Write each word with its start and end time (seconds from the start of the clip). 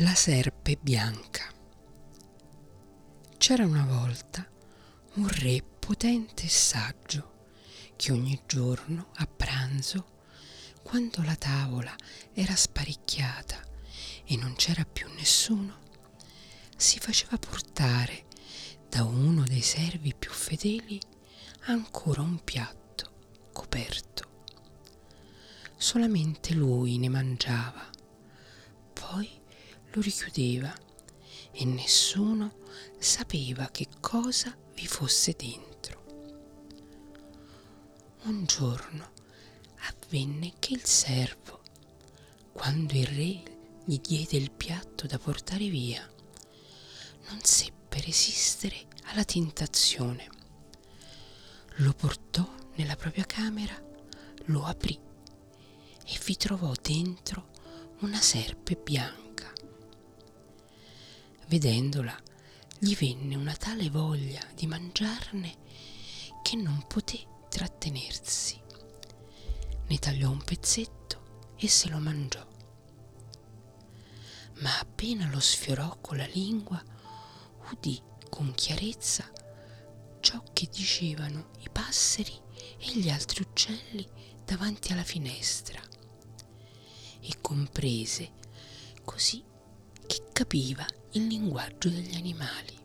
La 0.00 0.14
serpe 0.14 0.76
bianca. 0.78 1.50
C'era 3.38 3.64
una 3.64 3.86
volta 3.86 4.46
un 5.14 5.26
re 5.26 5.62
potente 5.62 6.44
e 6.44 6.48
saggio 6.50 7.46
che 7.96 8.12
ogni 8.12 8.42
giorno 8.46 9.08
a 9.14 9.26
pranzo, 9.26 10.04
quando 10.82 11.22
la 11.22 11.34
tavola 11.34 11.94
era 12.34 12.54
sparecchiata 12.54 13.58
e 14.26 14.36
non 14.36 14.54
c'era 14.56 14.84
più 14.84 15.08
nessuno, 15.14 15.78
si 16.76 16.98
faceva 16.98 17.38
portare 17.38 18.26
da 18.90 19.02
uno 19.02 19.44
dei 19.44 19.62
servi 19.62 20.14
più 20.14 20.30
fedeli 20.30 21.00
ancora 21.68 22.20
un 22.20 22.44
piatto 22.44 23.12
coperto. 23.50 24.24
Solamente 25.74 26.52
lui 26.52 26.98
ne 26.98 27.08
mangiava, 27.08 27.88
poi 28.92 29.35
lo 29.96 30.02
richiudeva 30.02 30.72
e 31.52 31.64
nessuno 31.64 32.58
sapeva 32.98 33.70
che 33.70 33.88
cosa 33.98 34.54
vi 34.74 34.86
fosse 34.86 35.34
dentro. 35.36 36.04
Un 38.24 38.44
giorno 38.44 39.12
avvenne 39.88 40.52
che 40.58 40.74
il 40.74 40.84
servo, 40.84 41.62
quando 42.52 42.92
il 42.92 43.06
re 43.06 43.54
gli 43.84 43.98
diede 43.98 44.36
il 44.36 44.50
piatto 44.50 45.06
da 45.06 45.18
portare 45.18 45.68
via, 45.68 46.06
non 47.28 47.40
seppe 47.42 48.00
resistere 48.02 48.88
alla 49.04 49.24
tentazione. 49.24 50.28
Lo 51.76 51.94
portò 51.94 52.46
nella 52.74 52.96
propria 52.96 53.24
camera, 53.24 53.74
lo 54.46 54.64
aprì 54.64 54.98
e 56.04 56.18
vi 56.22 56.36
trovò 56.36 56.72
dentro 56.82 57.48
una 58.00 58.20
serpe 58.20 58.76
bianca. 58.76 59.25
Vedendola, 61.48 62.16
gli 62.78 62.96
venne 62.96 63.36
una 63.36 63.54
tale 63.54 63.88
voglia 63.88 64.40
di 64.54 64.66
mangiarne 64.66 65.56
che 66.42 66.56
non 66.56 66.84
poté 66.88 67.24
trattenersi. 67.48 68.60
Ne 69.86 69.98
tagliò 69.98 70.28
un 70.28 70.42
pezzetto 70.42 71.54
e 71.56 71.68
se 71.68 71.88
lo 71.88 71.98
mangiò. 71.98 72.44
Ma 74.54 74.76
appena 74.80 75.28
lo 75.30 75.38
sfiorò 75.38 75.96
con 76.00 76.16
la 76.16 76.26
lingua, 76.26 76.82
udì 77.70 78.02
con 78.28 78.52
chiarezza 78.52 79.30
ciò 80.18 80.42
che 80.52 80.68
dicevano 80.68 81.50
i 81.60 81.68
passeri 81.70 82.36
e 82.78 82.98
gli 82.98 83.08
altri 83.08 83.42
uccelli 83.42 84.04
davanti 84.44 84.90
alla 84.90 85.04
finestra 85.04 85.80
e 87.20 87.36
comprese 87.40 88.32
così 89.04 89.44
che 90.06 90.24
capiva 90.32 90.84
il 91.12 91.26
linguaggio 91.26 91.88
degli 91.88 92.14
animali. 92.14 92.78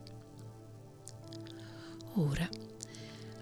Ora 2.16 2.48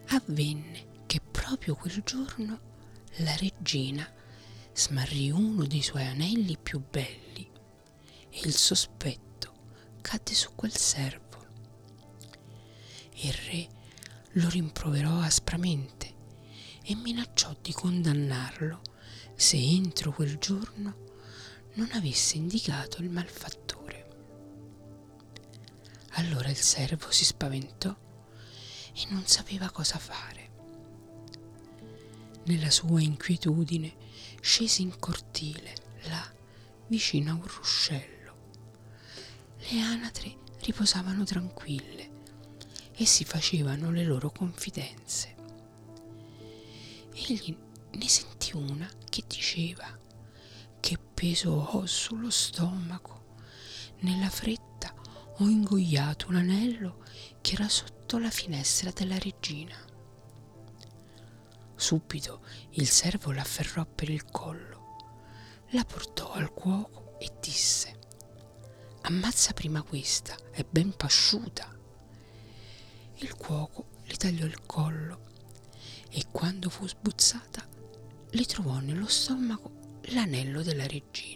avvenne 0.09 1.03
che 1.05 1.19
proprio 1.21 1.75
quel 1.75 2.01
giorno 2.03 2.59
la 3.17 3.35
regina 3.35 4.11
smarrì 4.73 5.29
uno 5.31 5.65
dei 5.65 5.81
suoi 5.81 6.05
anelli 6.05 6.57
più 6.57 6.81
belli 6.87 7.49
e 8.29 8.39
il 8.43 8.53
sospetto 8.53 9.53
cadde 10.01 10.33
su 10.33 10.51
quel 10.55 10.75
servo. 10.75 11.27
Il 13.21 13.33
re 13.33 13.67
lo 14.33 14.49
rimproverò 14.49 15.19
aspramente 15.19 16.15
e 16.83 16.95
minacciò 16.95 17.55
di 17.61 17.73
condannarlo 17.73 18.81
se 19.35 19.57
entro 19.57 20.11
quel 20.11 20.37
giorno 20.37 21.07
non 21.73 21.89
avesse 21.93 22.37
indicato 22.37 23.01
il 23.01 23.09
malfattore. 23.09 23.68
Allora 26.13 26.49
il 26.49 26.57
servo 26.57 27.11
si 27.11 27.23
spaventò 27.25 27.95
e 28.93 29.05
non 29.09 29.25
sapeva 29.25 29.69
cosa 29.69 29.97
fare. 29.97 30.47
Nella 32.45 32.71
sua 32.71 33.01
inquietudine 33.01 33.95
scese 34.41 34.81
in 34.81 34.97
cortile, 34.97 35.73
là, 36.03 36.33
vicino 36.87 37.31
a 37.31 37.35
un 37.35 37.45
ruscello. 37.45 38.17
Le 39.57 39.81
anatre 39.81 40.37
riposavano 40.61 41.23
tranquille 41.23 42.17
e 42.93 43.05
si 43.05 43.23
facevano 43.23 43.91
le 43.91 44.03
loro 44.03 44.31
confidenze. 44.31 45.35
Egli 47.13 47.55
ne 47.91 48.07
sentì 48.07 48.55
una 48.55 48.89
che 49.09 49.23
diceva 49.27 49.97
che 50.79 50.97
peso 50.97 51.51
ho 51.51 51.85
sullo 51.85 52.29
stomaco. 52.29 53.17
Nella 53.99 54.29
fretta 54.29 54.68
ho 55.41 55.47
ingoiato 55.47 56.27
un 56.27 56.35
anello 56.35 57.03
che 57.39 57.53
era 57.53 57.69
sotto 57.69 58.17
la 58.17 58.29
finestra 58.29 58.91
della 58.91 59.17
regina. 59.17 59.75
Subito 61.75 62.41
il 62.71 62.87
servo 62.89 63.31
l'afferrò 63.31 63.85
per 63.85 64.09
il 64.09 64.25
collo, 64.25 64.97
la 65.69 65.85
portò 65.85 66.33
al 66.33 66.51
cuoco 66.53 67.17
e 67.19 67.31
disse 67.39 67.97
Ammazza 69.03 69.53
prima 69.53 69.81
questa, 69.81 70.35
è 70.51 70.65
ben 70.69 70.93
pasciuta. 70.93 71.73
Il 73.15 73.33
cuoco 73.35 73.87
le 74.03 74.15
tagliò 74.15 74.45
il 74.45 74.65
collo 74.65 75.27
e 76.09 76.25
quando 76.31 76.69
fu 76.69 76.85
sbuzzata 76.85 77.65
le 78.31 78.43
trovò 78.43 78.79
nello 78.79 79.07
stomaco 79.07 79.99
l'anello 80.11 80.61
della 80.63 80.85
regina. 80.85 81.28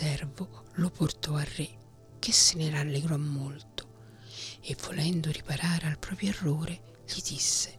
Servo 0.00 0.64
lo 0.76 0.88
portò 0.88 1.34
al 1.34 1.44
re, 1.44 1.68
che 2.18 2.32
se 2.32 2.56
ne 2.56 2.70
rallegrò 2.70 3.18
molto, 3.18 4.22
e 4.62 4.74
volendo 4.86 5.30
riparare 5.30 5.88
al 5.88 5.98
proprio 5.98 6.30
errore, 6.30 7.02
gli 7.06 7.20
disse 7.20 7.78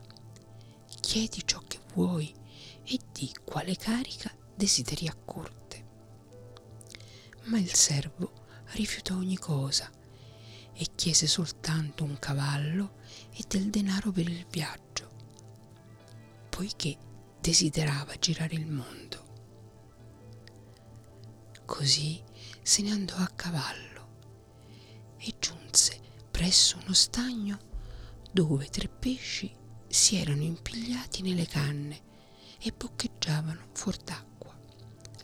Chiedi 0.99 1.41
ciò 1.43 1.59
che 1.67 1.79
vuoi 1.95 2.31
e 2.83 2.99
di 3.11 3.33
quale 3.43 3.75
carica 3.75 4.31
desideri 4.53 5.07
a 5.07 5.15
corte. 5.15 5.85
Ma 7.45 7.57
il 7.57 7.73
servo 7.73 8.31
rifiutò 8.73 9.15
ogni 9.15 9.39
cosa 9.39 9.89
e 10.73 10.87
chiese 10.93 11.25
soltanto 11.25 12.03
un 12.03 12.19
cavallo 12.19 12.97
e 13.33 13.43
del 13.47 13.71
denaro 13.71 14.11
per 14.11 14.29
il 14.29 14.45
viaggio, 14.47 15.09
poiché 16.49 16.95
desiderava 17.39 18.13
girare 18.19 18.53
il 18.53 18.67
mondo. 18.67 19.20
Così 21.73 22.21
se 22.61 22.81
ne 22.81 22.91
andò 22.91 23.15
a 23.15 23.31
cavallo 23.33 24.09
e 25.17 25.33
giunse 25.39 25.97
presso 26.29 26.77
uno 26.83 26.93
stagno 26.93 27.57
dove 28.29 28.67
tre 28.67 28.89
pesci 28.89 29.49
si 29.87 30.17
erano 30.17 30.43
impigliati 30.43 31.21
nelle 31.21 31.47
canne 31.47 32.01
e 32.59 32.73
boccheggiavano 32.75 33.69
fuor 33.71 33.95
d'acqua, 33.95 34.53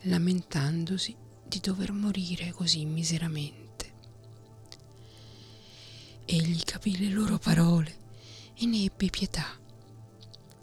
lamentandosi 0.04 1.14
di 1.46 1.60
dover 1.60 1.92
morire 1.92 2.50
così 2.52 2.86
miseramente. 2.86 3.92
Egli 6.24 6.62
capì 6.64 6.96
le 6.96 7.10
loro 7.10 7.36
parole 7.36 7.96
e 8.54 8.64
ne 8.64 8.84
ebbe 8.84 9.10
pietà 9.10 9.54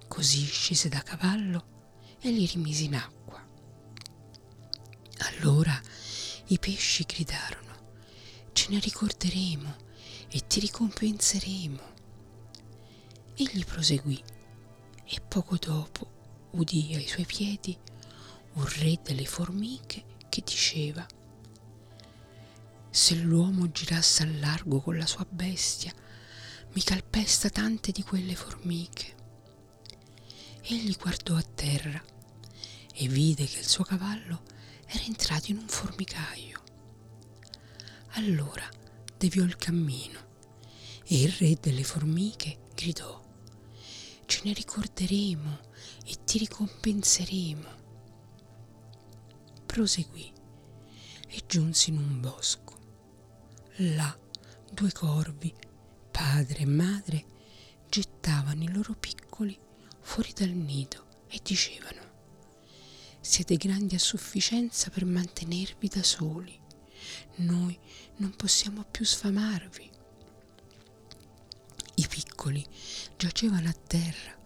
Così 0.07 0.45
scese 0.45 0.89
da 0.89 1.03
cavallo 1.03 2.15
e 2.21 2.31
li 2.31 2.47
rimise 2.47 2.85
in 2.85 2.95
acqua. 2.95 3.44
Allora 5.39 5.79
i 6.47 6.59
pesci 6.59 7.03
gridarono, 7.03 7.73
ce 8.53 8.69
ne 8.69 8.79
ricorderemo 8.79 9.75
e 10.29 10.47
ti 10.47 10.59
ricompenseremo. 10.59 11.93
Egli 13.35 13.65
proseguì 13.65 14.21
e 15.05 15.21
poco 15.21 15.57
dopo 15.57 16.49
udì 16.51 16.93
ai 16.95 17.07
suoi 17.07 17.25
piedi 17.25 17.77
un 18.53 18.65
re 18.65 18.99
delle 19.03 19.25
formiche 19.25 20.03
che 20.29 20.41
diceva 20.43 21.05
se 22.89 23.15
l'uomo 23.15 23.69
girasse 23.71 24.23
al 24.23 24.39
largo 24.39 24.79
con 24.79 24.97
la 24.97 25.05
sua 25.05 25.27
bestia, 25.29 25.93
mi 26.71 26.81
calpesta 26.81 27.49
tante 27.49 27.91
di 27.91 28.01
quelle 28.03 28.35
formiche 28.35 29.15
egli 30.67 30.95
guardò 30.95 31.35
a 31.35 31.43
terra 31.43 32.01
e 32.93 33.07
vide 33.07 33.45
che 33.45 33.59
il 33.59 33.67
suo 33.67 33.83
cavallo 33.83 34.41
era 34.85 35.03
entrato 35.03 35.51
in 35.51 35.57
un 35.57 35.67
formicaio. 35.67 36.61
Allora 38.13 38.67
deviò 39.17 39.43
il 39.43 39.55
cammino 39.55 40.19
e 41.03 41.21
il 41.21 41.31
re 41.33 41.57
delle 41.59 41.83
formiche 41.83 42.59
gridò 42.73 43.21
Ce 44.25 44.41
ne 44.43 44.53
ricorderemo 44.53 45.59
e 46.05 46.23
ti 46.23 46.37
ricompenseremo. 46.39 47.83
Proseguì 49.65 50.31
e 51.27 51.43
giunse 51.47 51.91
in 51.91 51.97
un 51.97 52.19
bosco. 52.21 52.73
Là 53.77 54.17
due 54.71 54.91
corvi, 54.91 55.53
padre 56.11 56.59
e 56.59 56.65
madre, 56.65 57.25
gettavano 57.89 58.63
i 58.63 58.71
loro 58.71 58.93
piccoli 58.93 59.57
fuori 60.01 60.33
dal 60.33 60.49
nido 60.49 61.05
e 61.27 61.39
dicevano 61.43 62.04
siete 63.25 63.55
grandi 63.55 63.95
a 63.95 63.99
sufficienza 63.99 64.91
per 64.91 65.03
mantenervi 65.03 65.87
da 65.87 66.03
soli. 66.03 66.57
Noi 67.37 67.77
non 68.17 68.35
possiamo 68.35 68.85
più 68.89 69.03
sfamarvi. 69.03 69.89
I 71.95 72.07
piccoli 72.07 72.63
giacevano 73.17 73.67
a 73.67 73.73
terra, 73.73 74.37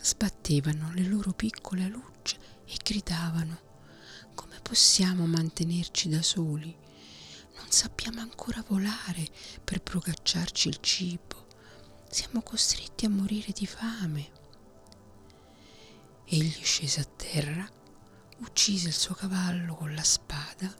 sbattevano 0.00 0.90
le 0.94 1.04
loro 1.04 1.32
piccole 1.32 1.84
alucce 1.84 2.38
e 2.64 2.76
gridavano 2.82 3.60
come 4.34 4.58
possiamo 4.62 5.26
mantenerci 5.26 6.08
da 6.08 6.22
soli? 6.22 6.74
Non 7.56 7.70
sappiamo 7.70 8.20
ancora 8.20 8.64
volare 8.66 9.28
per 9.62 9.82
procacciarci 9.82 10.68
il 10.68 10.78
cibo. 10.80 11.46
Siamo 12.08 12.40
costretti 12.40 13.04
a 13.04 13.10
morire 13.10 13.52
di 13.52 13.66
fame. 13.66 14.30
Egli 16.24 16.62
scese 16.62 17.00
a 17.00 17.04
terra, 17.04 17.70
uccise 18.38 18.88
il 18.88 18.94
suo 18.94 19.14
cavallo 19.14 19.74
con 19.74 19.94
la 19.94 20.02
spada 20.02 20.72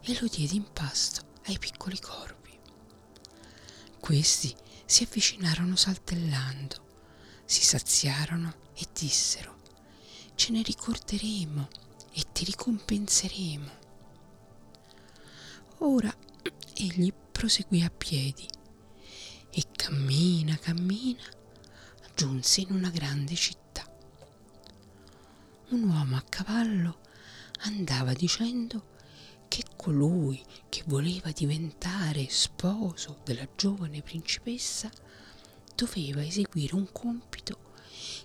e 0.00 0.18
lo 0.20 0.26
diede 0.28 0.54
in 0.54 0.70
pasto 0.72 1.22
ai 1.46 1.58
piccoli 1.58 1.98
corvi. 1.98 2.58
Questi 3.98 4.54
si 4.84 5.02
avvicinarono 5.02 5.74
saltellando, 5.74 6.84
si 7.44 7.62
saziarono 7.62 8.54
e 8.74 8.86
dissero, 8.92 9.62
ce 10.34 10.52
ne 10.52 10.62
ricorderemo 10.62 11.68
e 12.12 12.24
ti 12.32 12.44
ricompenseremo. 12.44 13.70
Ora 15.78 16.14
egli 16.74 17.12
proseguì 17.12 17.82
a 17.82 17.90
piedi 17.90 18.46
e 19.50 19.64
cammina, 19.72 20.56
cammina, 20.56 21.22
giunse 22.14 22.60
in 22.60 22.72
una 22.72 22.90
grande 22.90 23.34
città. 23.34 23.65
Un 25.68 25.82
uomo 25.82 26.16
a 26.16 26.22
cavallo 26.22 27.00
andava 27.62 28.12
dicendo 28.12 28.94
che 29.48 29.64
colui 29.74 30.40
che 30.68 30.84
voleva 30.86 31.32
diventare 31.32 32.28
sposo 32.30 33.18
della 33.24 33.48
giovane 33.56 34.00
principessa 34.00 34.88
doveva 35.74 36.24
eseguire 36.24 36.76
un 36.76 36.92
compito 36.92 37.58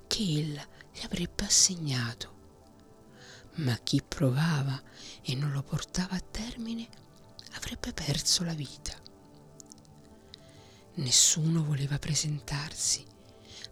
che 0.06 0.22
ella 0.22 0.64
gli 0.94 1.04
avrebbe 1.04 1.44
assegnato. 1.44 2.40
Ma 3.56 3.76
chi 3.78 4.04
provava 4.08 4.80
e 5.24 5.34
non 5.34 5.52
lo 5.52 5.64
portava 5.64 6.16
a 6.16 6.20
termine 6.22 6.88
avrebbe 7.54 7.92
perso 7.92 8.44
la 8.44 8.54
vita. 8.54 8.94
Nessuno 10.94 11.64
voleva 11.64 11.98
presentarsi 11.98 13.04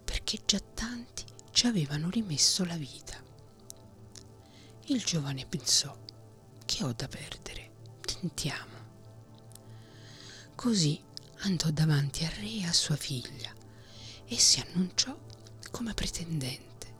perché 0.02 0.40
già 0.44 0.58
tanti 0.58 1.22
ci 1.52 1.68
avevano 1.68 2.10
rimesso 2.10 2.64
la 2.64 2.76
vita. 2.76 3.29
Il 4.90 5.04
giovane 5.04 5.46
pensò 5.46 5.96
che 6.66 6.82
ho 6.82 6.92
da 6.92 7.06
perdere? 7.06 7.70
Tentiamo. 8.00 8.78
Così 10.56 11.00
andò 11.42 11.70
davanti 11.70 12.24
al 12.24 12.32
re 12.32 12.50
e 12.50 12.64
a 12.64 12.72
sua 12.72 12.96
figlia 12.96 13.54
e 14.24 14.36
si 14.36 14.58
annunciò 14.58 15.16
come 15.70 15.94
pretendente. 15.94 16.92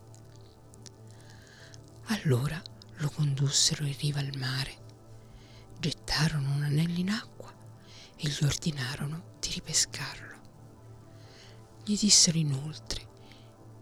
Allora 2.05 2.63
lo 2.99 3.11
condussero 3.11 3.85
in 3.85 3.97
riva 3.99 4.21
al 4.21 4.37
mare, 4.37 4.77
gettarono 5.81 6.53
un 6.53 6.63
anello 6.63 6.97
in 7.01 7.11
acqua 7.11 7.53
e 8.15 8.29
gli 8.29 8.45
ordinarono 8.45 9.35
di 9.41 9.51
ripescarlo. 9.51 10.39
Gli 11.85 11.99
dissero 11.99 12.39
inoltre 12.39 13.09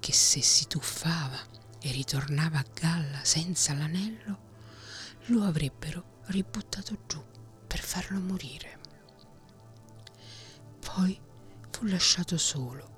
che 0.01 0.15
se 0.15 0.41
si 0.41 0.67
tuffava 0.67 1.57
e 1.81 1.93
ritornava 1.93 2.59
a 2.59 2.67
galla 2.73 3.25
senza 3.25 3.73
l'anello, 3.75 4.47
lo 5.27 5.45
avrebbero 5.45 6.23
ributtato 6.27 6.97
giù 7.07 7.23
per 7.67 7.81
farlo 7.81 8.21
morire. 8.21 8.79
Poi 10.81 11.19
fu 11.71 11.87
lasciato 11.87 12.37
solo 12.39 12.97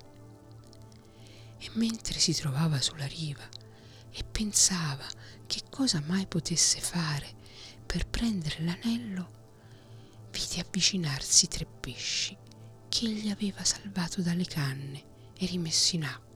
e 1.57 1.69
mentre 1.73 2.17
si 2.19 2.33
trovava 2.33 2.81
sulla 2.81 3.05
riva 3.05 3.47
e 4.09 4.23
pensava 4.23 5.05
che 5.45 5.63
cosa 5.69 6.01
mai 6.05 6.25
potesse 6.25 6.79
fare 6.79 7.39
per 7.85 8.07
prendere 8.07 8.63
l'anello, 8.63 9.39
vide 10.31 10.61
avvicinarsi 10.61 11.47
tre 11.47 11.65
pesci 11.65 12.37
che 12.89 13.05
egli 13.05 13.29
aveva 13.29 13.63
salvato 13.63 14.21
dalle 14.21 14.45
canne 14.45 15.31
e 15.37 15.45
rimesso 15.45 15.95
in 15.95 16.05
acqua. 16.05 16.30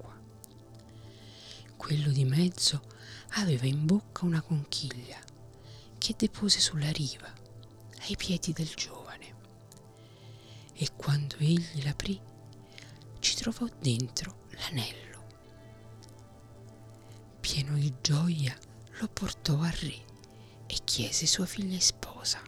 Quello 1.86 2.10
di 2.10 2.26
mezzo 2.26 2.82
aveva 3.34 3.68
in 3.68 3.86
bocca 3.86 4.26
una 4.26 4.42
conchiglia 4.42 5.20
che 6.00 6.16
depose 6.18 6.60
sulla 6.60 6.90
riva, 6.90 7.32
ai 8.08 8.16
piedi 8.18 8.54
del 8.54 8.72
giovane. 8.74 9.36
E 10.74 10.90
quando 10.96 11.36
egli 11.38 11.84
l'aprì, 11.84 12.20
ci 13.20 13.36
trovò 13.36 13.68
dentro 13.80 14.48
l'anello. 14.54 15.26
Pieno 17.40 17.76
di 17.76 17.94
gioia 18.02 18.58
lo 19.00 19.08
portò 19.08 19.60
al 19.60 19.72
re 19.74 20.06
e 20.66 20.78
chiese 20.84 21.28
sua 21.28 21.46
figlia 21.46 21.76
in 21.76 21.82
sposa. 21.82 22.42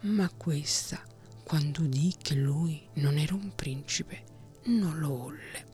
Ma 0.00 0.28
questa, 0.30 1.00
quando 1.44 1.82
udì 1.82 2.12
che 2.20 2.34
lui 2.34 2.88
non 2.94 3.16
era 3.16 3.34
un 3.34 3.54
principe, 3.54 4.24
non 4.64 4.98
lo 4.98 5.16
volle. 5.16 5.65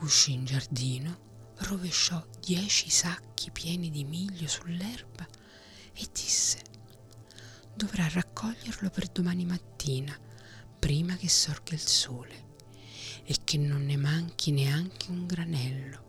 Uscì 0.00 0.32
in 0.32 0.44
giardino 0.44 1.18
rovesciò 1.58 2.24
dieci 2.40 2.90
sacchi 2.90 3.50
pieni 3.50 3.90
di 3.90 4.04
miglio 4.04 4.46
sull'erba 4.46 5.26
e 5.94 6.08
disse 6.12 6.60
dovrà 7.74 8.08
raccoglierlo 8.08 8.90
per 8.90 9.08
domani 9.08 9.44
mattina 9.44 10.18
prima 10.78 11.16
che 11.16 11.28
sorga 11.28 11.74
il 11.74 11.80
sole 11.80 12.44
e 13.24 13.36
che 13.44 13.58
non 13.58 13.84
ne 13.84 13.96
manchi 13.96 14.50
neanche 14.50 15.10
un 15.10 15.26
granello. 15.26 16.04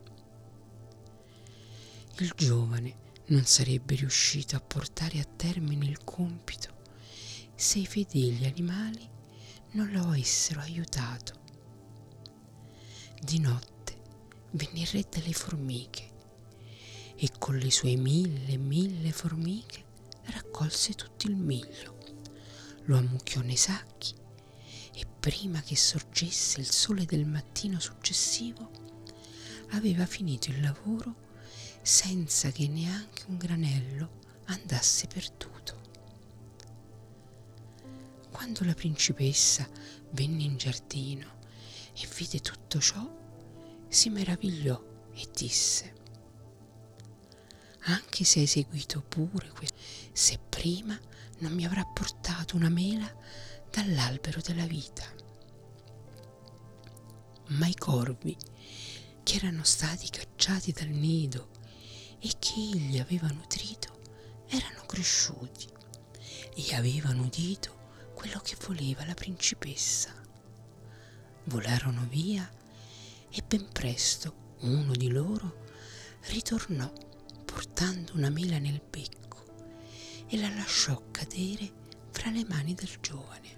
Il 2.19 2.33
giovane 2.35 3.05
non 3.27 3.43
sarebbe 3.45 3.95
riuscito 3.95 4.55
a 4.55 4.61
portare 4.61 5.19
a 5.19 5.25
termine 5.25 5.85
il 5.85 6.03
compito 6.03 6.75
se 7.55 7.79
i 7.79 7.85
fedeli 7.85 8.45
animali 8.45 9.09
non 9.71 9.89
lo 9.91 10.03
avessero 10.03 10.59
aiutato. 10.61 11.45
Di 13.19 13.39
notte 13.39 13.76
venne 14.51 14.79
il 14.81 14.87
re 14.87 15.05
delle 15.09 15.33
formiche 15.33 16.15
e 17.15 17.31
con 17.37 17.57
le 17.57 17.71
sue 17.71 17.95
mille 17.95 18.53
e 18.53 18.57
mille 18.57 19.11
formiche 19.11 19.83
raccolse 20.25 20.93
tutto 20.93 21.27
il 21.27 21.35
miglio, 21.35 21.97
lo 22.85 22.97
ammucchiò 22.97 23.41
nei 23.41 23.55
sacchi 23.55 24.13
e 24.93 25.05
prima 25.19 25.61
che 25.61 25.75
sorgesse 25.75 26.59
il 26.59 26.69
sole 26.69 27.05
del 27.05 27.25
mattino 27.25 27.79
successivo 27.79 28.69
aveva 29.71 30.05
finito 30.05 30.49
il 30.49 30.61
lavoro 30.61 31.25
senza 31.81 32.51
che 32.51 32.67
neanche 32.67 33.23
un 33.27 33.37
granello 33.37 34.19
andasse 34.45 35.07
perduto. 35.07 35.55
Quando 38.31 38.63
la 38.63 38.73
principessa 38.73 39.67
venne 40.11 40.43
in 40.43 40.57
giardino 40.57 41.35
e 41.93 42.07
vide 42.15 42.39
tutto 42.39 42.79
ciò, 42.79 43.25
si 43.89 44.09
meravigliò 44.09 44.81
e 45.13 45.27
disse 45.33 45.95
anche 47.87 48.25
se 48.25 48.39
hai 48.39 48.47
seguito 48.47 49.01
pure 49.01 49.49
questo, 49.49 49.75
se 50.11 50.39
prima 50.49 50.99
non 51.39 51.53
mi 51.53 51.65
avrà 51.65 51.85
portato 51.85 52.57
una 52.57 52.69
mela 52.69 53.09
dall'albero 53.71 54.41
della 54.41 54.65
vita. 54.65 55.05
Ma 57.49 57.67
i 57.67 57.75
corvi 57.75 58.35
che 59.23 59.35
erano 59.37 59.63
stati 59.63 60.09
cacciati 60.09 60.73
dal 60.73 60.89
nido 60.89 61.49
e 62.19 62.29
che 62.39 62.55
egli 62.55 62.99
aveva 62.99 63.27
nutrito 63.27 64.01
erano 64.47 64.83
cresciuti 64.85 65.67
e 66.55 66.75
avevano 66.75 67.23
udito 67.23 67.75
quello 68.13 68.39
che 68.39 68.57
voleva 68.65 69.05
la 69.05 69.13
principessa. 69.13 70.13
Volarono 71.45 72.05
via 72.09 72.49
e 73.29 73.43
ben 73.45 73.67
presto 73.71 74.55
uno 74.61 74.93
di 74.93 75.09
loro 75.09 75.65
ritornò 76.29 76.91
portando 77.45 78.13
una 78.15 78.29
mela 78.29 78.57
nel 78.57 78.81
becco 78.87 79.43
e 80.27 80.37
la 80.37 80.49
lasciò 80.49 81.01
cadere 81.11 81.71
fra 82.11 82.29
le 82.29 82.45
mani 82.45 82.73
del 82.73 82.97
giovane. 82.99 83.55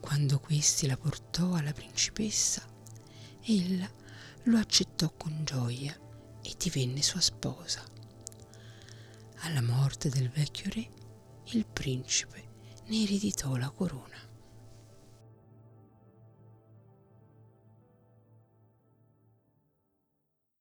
Quando 0.00 0.38
questi 0.40 0.86
la 0.86 0.96
portò 0.96 1.54
alla 1.54 1.72
principessa, 1.72 2.66
ella 3.44 3.90
lo 4.44 4.58
accettò 4.58 5.12
con 5.16 5.44
gioia 5.44 5.96
e 6.42 6.54
divenne 6.58 7.02
sua 7.02 7.20
sposa. 7.20 7.82
Alla 9.44 9.62
morte 9.62 10.08
del 10.08 10.28
vecchio 10.28 10.70
re, 10.72 10.88
il 11.52 11.66
principe 11.66 12.50
ne 12.86 13.02
ereditò 13.02 13.56
la 13.56 13.70
corona. 13.70 14.18